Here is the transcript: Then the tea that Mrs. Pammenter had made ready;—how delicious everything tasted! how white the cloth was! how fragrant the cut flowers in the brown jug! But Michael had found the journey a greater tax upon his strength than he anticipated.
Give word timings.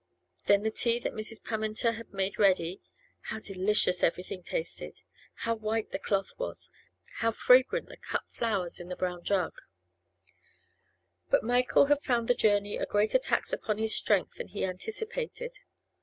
Then 0.47 0.63
the 0.63 0.71
tea 0.71 0.97
that 0.97 1.13
Mrs. 1.13 1.43
Pammenter 1.43 1.93
had 1.93 2.11
made 2.11 2.39
ready;—how 2.39 3.37
delicious 3.39 4.01
everything 4.01 4.41
tasted! 4.41 5.03
how 5.45 5.53
white 5.53 5.91
the 5.91 5.99
cloth 5.99 6.33
was! 6.39 6.71
how 7.17 7.29
fragrant 7.31 7.87
the 7.87 7.97
cut 7.97 8.23
flowers 8.31 8.79
in 8.79 8.89
the 8.89 8.95
brown 8.95 9.23
jug! 9.23 9.53
But 11.29 11.43
Michael 11.43 11.85
had 11.85 12.01
found 12.01 12.27
the 12.27 12.33
journey 12.33 12.77
a 12.77 12.87
greater 12.87 13.19
tax 13.19 13.53
upon 13.53 13.77
his 13.77 13.93
strength 13.95 14.37
than 14.37 14.47
he 14.47 14.65
anticipated. 14.65 15.59